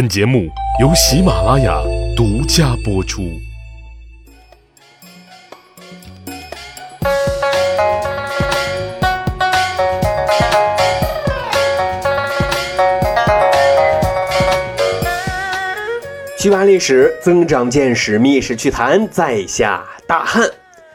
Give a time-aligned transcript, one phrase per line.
[0.00, 0.48] 本节目
[0.80, 1.78] 由喜马拉雅
[2.16, 3.20] 独家播出。
[16.38, 20.50] 趣扒历史，增长见识，密室趣谈，在下大汉。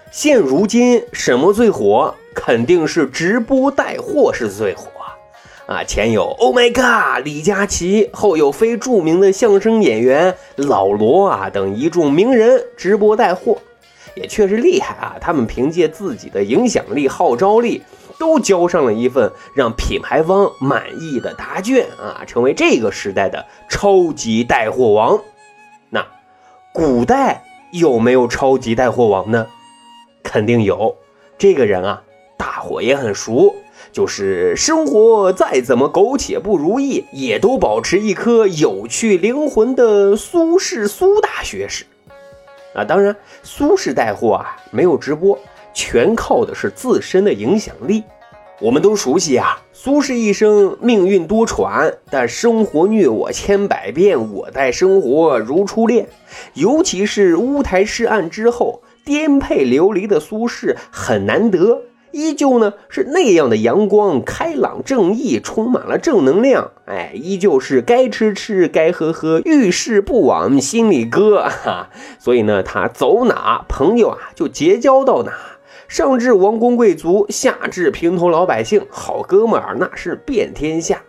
[0.09, 2.11] 现如今什么最火？
[2.33, 4.89] 肯定是直播带货是最火
[5.67, 5.83] 啊！
[5.83, 13.57] 前有 Oh my God 李佳琦，后有非著名的相声演员老罗啊等一众名人直播带货，
[14.15, 15.15] 也确实厉害啊！
[15.19, 17.81] 他们凭借自己的影响力、号召力，
[18.19, 25.19] 都交上了一份让品牌方满意的答卷啊，成为这个时代的超级带货王。
[25.89, 26.05] 那
[26.71, 29.47] 古代有没有超级带货王呢？
[30.23, 30.95] 肯定有。
[31.37, 32.03] 这个人啊，
[32.37, 33.53] 大伙也很熟，
[33.95, 41.85] 就是生活再怎么苟且不如意，也都保持一颗有趣灵魂的苏轼苏大学士。
[42.73, 45.39] 啊，当然，苏轼带货啊，没有直播，
[45.73, 48.03] 全靠的是自身的影响力。
[48.59, 56.09] 我们都熟悉啊，苏轼一生命运多舛，但生活虐我千百遍，我待生活如初恋。
[56.53, 61.81] 尤其是乌台诗案之后，颠沛流离的苏轼很难得，
[62.15, 66.71] 依旧呢是那样的阳光开朗正义，充满了正能量。
[66.85, 71.43] 哎，依旧是该吃吃，该喝喝，遇事不往心里搁。
[71.43, 75.33] 哈，所以呢，他走哪朋友啊就结交到哪。
[75.89, 81.01] 上至王公贵族，下至平头老百姓，好哥们儿那是遍天下。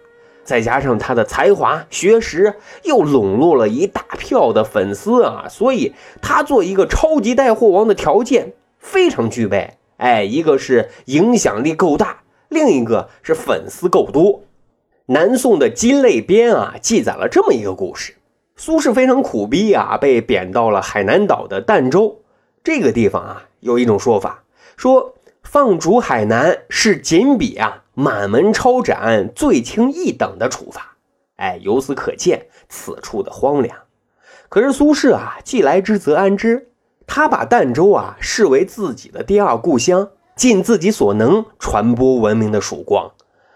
[0.42, 9.74] 再加上他的才华、学识，又笼络了一大票的粉丝啊，所以他做一个超级带货王的条件非常具备。
[9.98, 14.42] 哎，一个是影响力够大，另一个是粉丝够多。
[15.06, 18.14] 南宋的《金类编》啊，记载了这么一个故事：
[18.56, 22.22] 苏轼非常苦逼啊，被贬到了海南岛的儋州
[22.64, 24.42] 这个地方啊，有一种说法。
[24.76, 30.96] 说放逐海南是仅比啊满门抄斩罪轻一等的处罚，
[31.36, 33.78] 哎，由此可见此处的荒凉。
[34.48, 36.68] 可是苏轼啊，既来之则安之，
[37.06, 43.12] 他把儋州啊视为自己的第二故乡，尽自己所能传播文明的曙光。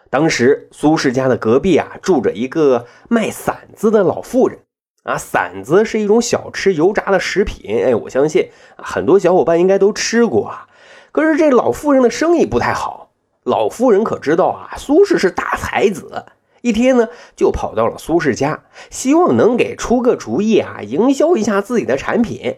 [0.09, 4.61] 当时苏轼家的隔壁啊住着一个卖馓子的老妇人
[5.03, 10.69] 啊，馓子是一种小吃油炸的食品，哎，我相信很多小伙伴应该都吃过啊。
[11.13, 13.11] 可是这老妇人的生意不太好，
[13.45, 16.27] 老妇人可知道啊，苏轼是大才子，
[16.63, 22.57] 一天呢就跑到了苏轼家，希望能给出个主意啊，营销一下自己的产品。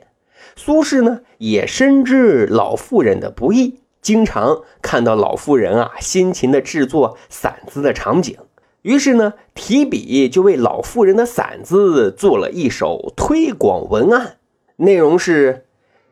[0.57, 8.37] 苏轼呢也深知老妇人的不易，经常看到老妇人啊辛勤的制作馓子的场景，
[8.83, 14.37] 于是呢提笔就为老妇人的馓子做了一首推广文案，
[14.77, 15.65] 内容是。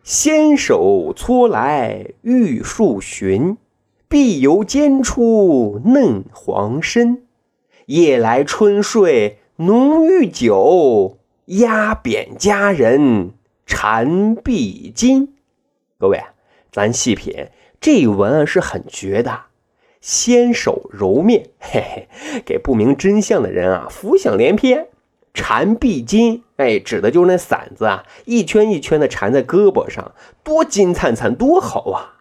[0.02, 3.58] 纤手搓来玉树寻，
[4.08, 7.24] 碧油煎出嫩黄身。
[7.84, 13.32] 夜来春睡浓郁酒，压扁佳人
[13.70, 15.28] 缠臂巾。
[15.96, 16.20] 各位，
[16.72, 17.46] 咱细品，
[17.80, 19.42] 这文案是很绝的。
[20.00, 24.88] 纤手揉面， 嘿嘿，给不明真相的人啊，浮想联翩。
[25.32, 32.16] 缠臂巾，哎，指的就是那馓子啊，一圈一圈的缠在胳膊上，多金灿灿，多好啊！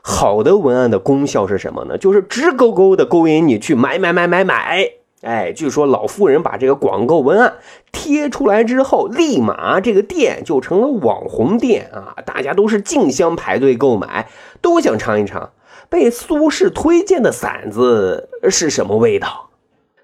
[0.00, 1.98] 好的文案的功效是什么呢？
[1.98, 4.88] 就是直勾勾的勾引你去买买买买买。
[5.22, 7.54] 哎，据说老妇人把这个广告文案
[7.90, 12.14] 贴出来之后，立马这个店就成了网红店啊！
[12.24, 14.28] 大家都是竞相排队购买，
[14.60, 15.50] 都想尝一尝
[15.88, 19.50] 被苏轼推荐的馓子是什么味道。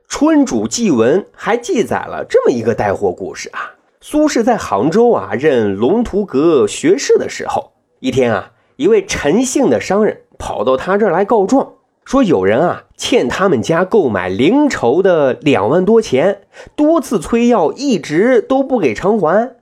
[0.14, 3.74] 《春主祭文》还记载了这么一个带货故事啊。
[4.00, 16.42] 苏轼在杭州啊任龙图阁学士的时候，一天啊，一位陈姓的商人跑到他这儿来告状，说有人啊欠他们家购买灵绸的两万多钱，
[16.74, 19.56] 多次催要，一直都不给偿还。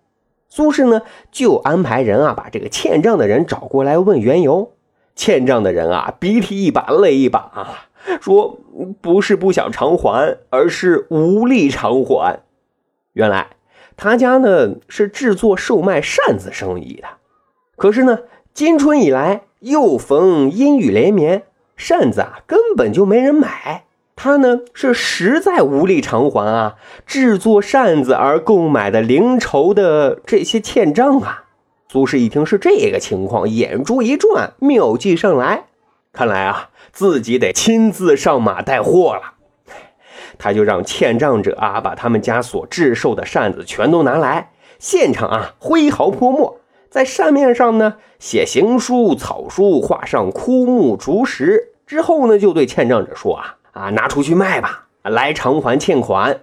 [0.48, 4.72] 苏轼呢就安排人啊把这个欠账的人找过来问缘由。
[5.14, 7.86] 欠账的人啊鼻涕一把泪一把啊。
[8.20, 8.58] 说
[9.02, 12.40] 不是不想偿还，而是无力偿还。
[13.12, 13.48] 原来
[13.96, 17.06] 他家呢是制作售卖扇子生意的，
[17.76, 18.20] 可是呢
[18.54, 21.42] 今春以来又逢阴雨连绵，
[21.80, 23.84] 扇子啊根本就没人买。
[24.14, 31.44] 他呢是实在无力偿还啊，制作扇子而购买的零筹的这些欠账啊。
[31.88, 35.64] 苏轼一听是这个情况，眼珠一转，妙计上来。
[36.12, 39.36] 看来啊，自己得亲自上马带货了。
[40.36, 46.60] 他就让欠账者啊把他们家所制售的扇子全都拿来，现场啊挥毫泼墨，
[46.90, 56.42] 在扇面上呢写行书、草书，画上枯木、竹石，之后呢就对欠账者说啊啊拿出去卖吧，来偿还欠款。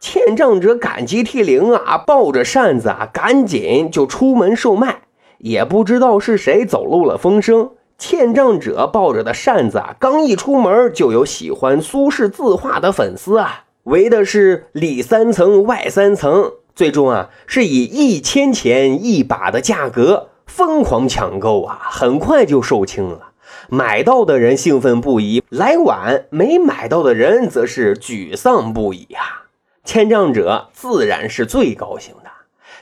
[0.00, 5.02] 欠账者感激涕零啊，抱着扇子啊，赶紧就出门售卖。
[5.38, 23.28] 也不知道是谁走漏了风声，欠账者抱着的扇子啊，刚一出门，就有喜欢苏轼字画的粉丝啊，围的是里三层外三层，最终啊，是以一千钱一把的价格疯狂抢购啊，很快就售罄了。
[23.74, 29.46] 买到的人兴奋不已，来晚没买到的人则是沮丧不已啊。
[29.82, 32.30] 欠账者自然是最高兴的，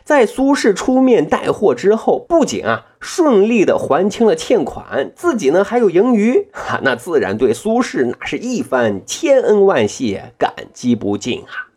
[0.02, 11.70] 在苏轼出面带货之后，不仅啊顺利的还清了欠款，自己呢还有盈余，哈， 那自然对苏轼那是一番千恩万谢，感激不尽啊。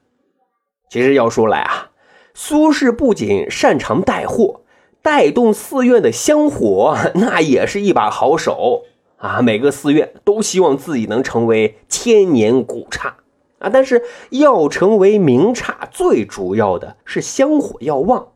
[0.89, 1.91] 其实要说来啊，
[2.33, 4.61] 苏轼不仅擅长带货，
[5.03, 8.85] 带动寺院的香火， 那也是一把好手
[9.23, 9.41] 啊。
[9.41, 13.15] 每个寺院都希望自己能成为千年古刹。
[13.59, 18.27] 啊，但是要成为名刹，最主要的是香火要旺，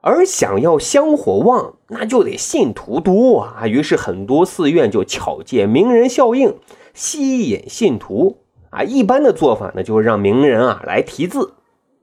[0.00, 3.66] 而想要香火旺，那就得信徒多啊。
[3.66, 6.54] 于是很多寺院就巧借名人效应，
[6.94, 8.38] 吸引信徒
[8.70, 8.84] 啊。
[8.84, 11.54] 一般的做法呢，就是让名人啊来题字。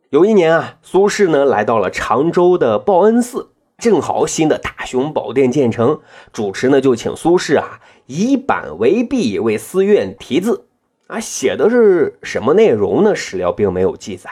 [0.10, 6.01] 有一年啊，苏轼呢来到了常州的报恩寺，正好新的大雄宝殿建成，
[6.34, 10.66] 主持呢就请苏轼啊以板为壁，为寺院题字。
[11.08, 13.14] 啊，写的是什么内容呢？
[13.14, 14.30] 史料并没有记载，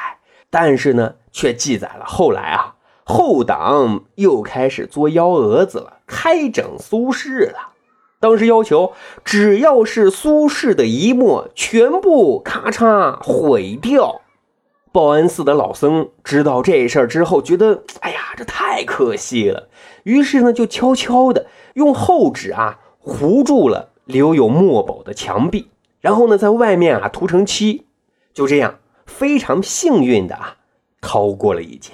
[0.50, 7.74] 但是呢，却记载了后来啊，后党又开始作幺蛾子了，开整苏轼了。
[8.20, 8.94] 当时要求，
[9.26, 14.22] 只要是苏轼的一墨，全部咔嚓毁掉。
[14.94, 19.68] 报恩寺的老僧知道这事儿之后，觉得哎呀，这太可惜了，
[20.04, 25.70] 于是呢，就悄悄的用厚纸啊糊住了留有墨宝的墙壁。
[26.00, 27.86] 然后呢，在外面啊涂成漆，
[28.34, 30.58] 就这样非常幸运的啊
[31.02, 31.92] 逃过了一劫。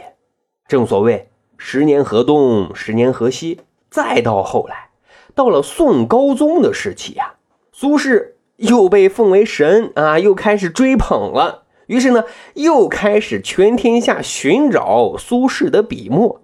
[0.68, 3.62] 正所谓十年河东，十年河西。
[3.90, 4.90] 再到后来，
[5.34, 7.36] 到了宋高宗的时期啊，
[7.72, 11.64] 苏轼又被奉为神啊，又开始追捧了。
[11.88, 12.26] 于是呢，
[12.56, 16.42] 又开始全天下寻找苏轼的笔墨。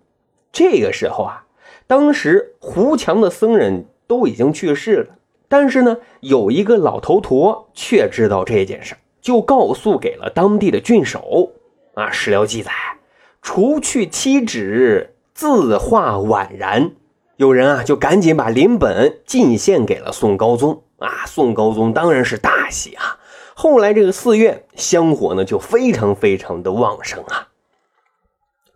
[0.53, 1.45] 这个时候啊，
[1.85, 5.15] 当时胡墙的僧人都已经去世了。
[5.47, 11.51] 但是呢，有一个老头陀却知道这件事就告诉给了当地的郡守。
[11.93, 12.71] 啊，史料记载，
[13.41, 16.93] 除去七纸，字画宛然。
[17.35, 20.81] 有人啊，就赶紧把临本进献给了宋高宗。
[20.97, 23.19] 啊，宋高宗当然是大喜啊。
[23.53, 27.49] 后来这个寺院香火呢，就非常非常的旺盛啊。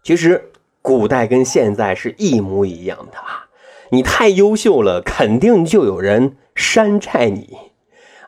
[0.03, 0.51] 其实
[0.83, 3.46] 古代跟现在是一模一样的啊。
[3.91, 6.35] 你太优秀了，肯定就有人。
[6.59, 7.55] 山寨你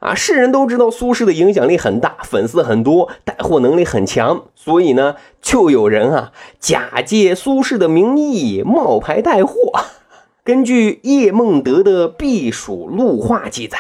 [0.02, 0.14] 啊！
[0.14, 9.74] 世人都知道苏轼的影响力很大，粉丝很多，带货能力很强，所以呢，就有人啊假借苏轼的名义冒牌带货。
[10.46, 13.80] 根据叶梦得的《避暑录话》记载，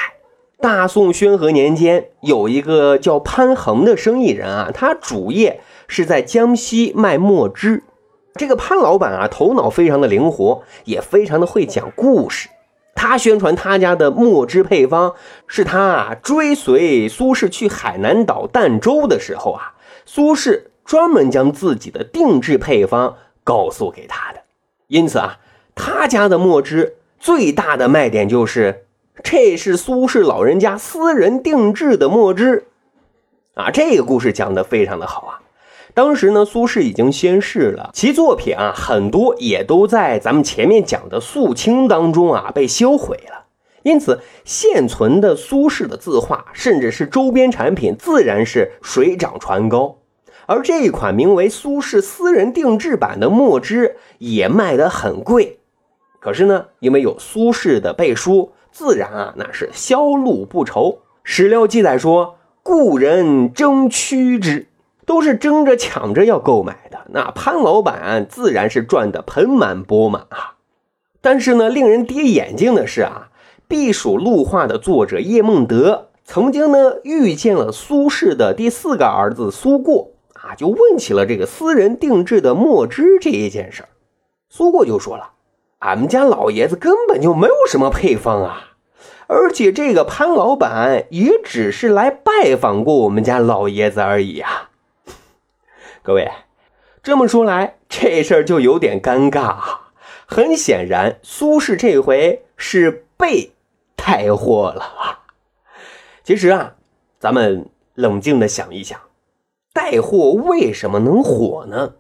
[0.60, 7.84] 大宋宣和年间，有一个叫潘衡的生意人啊，他主业是在江西卖墨汁。
[8.36, 12.50] 这个潘老板啊，头脑非常的灵活，也非常的会讲故事。
[12.96, 15.14] 他宣传他家的墨汁配方，
[15.48, 19.74] 是他啊追随苏轼去海南岛儋州的时候啊，
[20.06, 24.42] 苏轼专门将自己的定制配方告诉给他的。
[24.88, 25.38] 因此啊，
[25.76, 28.86] 他家的墨汁最大的卖点就是，
[29.24, 32.66] 这是苏轼老人家私人定制的墨汁
[33.54, 33.72] 啊。
[33.72, 35.39] 这个故事讲的非常的好啊。
[36.00, 43.48] 当时呢，苏轼已经仙逝了，其作品啊很多也都在咱们前面讲的肃清当中啊被销毁了。
[43.84, 49.98] 因此，现存的苏轼的字画，甚至是周边产品，自然是水涨船高。
[50.46, 55.60] 而这一款名为苏轼私人定制版的墨汁也卖得很贵。
[56.22, 61.00] 可是呢，因为有苏轼的背书，自然啊那是销路不愁。
[61.26, 64.68] 史料记载说，故人争趋之。
[65.10, 70.58] 都是争着抢着要购买的，那潘老板自然是赚得盆满钵满啊。
[71.20, 73.30] 但是呢，令人跌眼镜的是啊，
[73.68, 83.86] 避暑录画的作者叶梦得曾经呢遇见了苏轼的第四个儿子苏过啊，就问起了这个私人定制的墨汁这一件事
[84.48, 85.32] 苏过就说了
[85.80, 88.74] ：“俺们家老爷子根本就没有什么配方啊，
[89.26, 94.69] 而且这个潘老板也只是来拜访过我们家老爷子而已啊。
[96.10, 96.28] 各位，
[97.04, 99.92] 这么说来，这事儿就有点尴尬啊。
[100.26, 103.52] 很显然，苏轼这回是被
[103.96, 105.26] 带货了啊。
[106.24, 106.74] 其实啊，
[107.20, 109.00] 咱们冷静的想一想，
[109.72, 111.94] 带货为什么能火呢？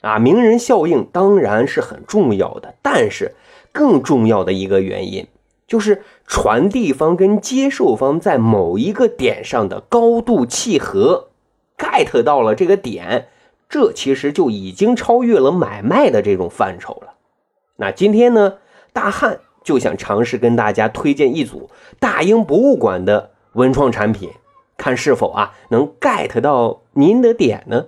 [0.00, 3.34] 啊，名人效应当然是很重要的，但是
[3.72, 5.26] 更重要的一个原因
[5.66, 11.28] 就是传递方跟接受方在某一个点上的高度契合
[11.76, 13.28] ，get 到了这个点，
[13.70, 17.14] 这其实就已经超越了买卖的这种范畴了。
[17.76, 18.54] 那今天呢，
[18.92, 24.30] 大汉就想尝试跟大家推荐一组大英博物馆的文创产品，
[24.76, 27.86] 看是否啊能 get 到您的点呢？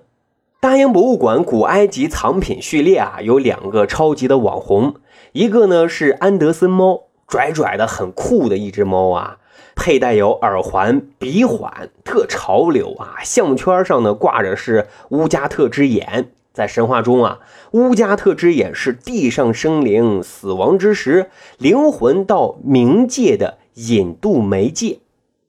[0.61, 4.95] 大英博物馆古埃及藏品序列啊有两个超级的网红，
[5.33, 9.39] 一个呢是安德森猫，拽拽的很酷的一只猫啊，
[9.75, 16.31] 佩戴有耳环、鼻环，特潮流啊，项圈上呢挂着是乌加特之眼。
[16.52, 17.38] 在神话中啊，
[17.71, 24.99] 乌加特之眼是地上生灵死亡之时，灵魂到冥界的引渡媒介，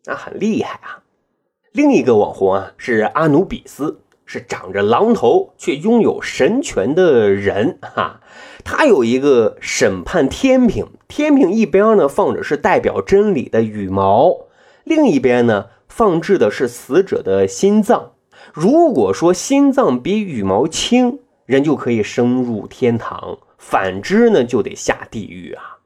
[0.05, 1.03] 那很厉害啊。
[1.73, 3.99] 另一个网红啊是阿努比斯，
[4.33, 8.21] 是长着狼头却拥有神权的人哈。
[8.63, 14.33] 他有一个审判天平，天平一边呢放着是代表真理的羽毛，
[14.83, 18.13] 另一边呢放置的是死者的心脏。
[18.51, 25.77] 如果说心脏比羽毛轻，人就可以升入天堂；反之呢，就得下地狱啊！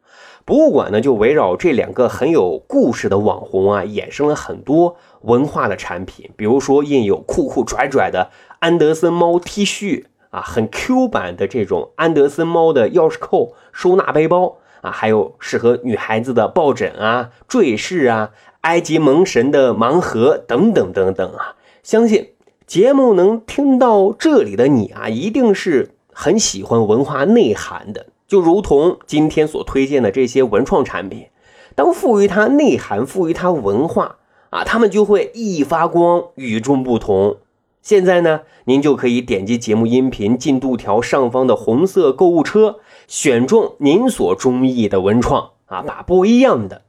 [0.46, 18.32] 博物馆呢，就围绕这两个很有故事的网红啊，衍生了很多文化的产品，比如说印有酷酷拽拽的安德森猫 T 恤啊，很 Q 版的这种安德森猫的钥匙扣收纳背包啊，还有适合女孩子的抱枕啊、坠饰啊、
[18.62, 22.30] 埃及萌神的盲盒等等等等啊，相信。
[22.66, 31.28] 节目能听到这里的你啊，一定是很喜欢文化内涵的，就如同今天所推荐的这些文创产品，
[31.76, 34.18] 当赋予它内涵、赋予它文化
[34.50, 37.38] 啊，他们就会熠熠发光、与众不同。
[37.82, 46.82] 现在呢，您就可以点击节目音频进度条上方的红色购物车，选中您所中意的文创啊，把不一样的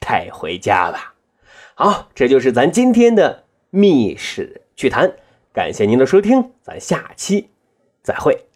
[0.00, 1.14] 带回家吧。
[1.74, 4.62] 好，这就是咱今天的密室。
[4.74, 5.12] 趣谈，
[5.52, 7.48] 感谢您的收听，咱下期
[8.02, 8.47] 再会。